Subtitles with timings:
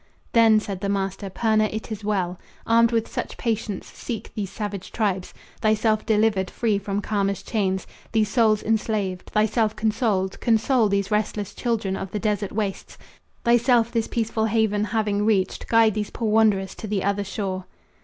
[0.33, 2.39] "Then," said the master, "Purna, it is well.
[2.65, 5.31] Armed with such patience, seek these savage tribes.
[5.61, 11.95] Thyself delivered, free from karma's chains These souls enslaved; thyself consoled, console These restless children
[11.95, 12.97] of the desert wastes;
[13.45, 17.65] Thyself this peaceful haven having reached, Guide these poor wanderers to the other shore."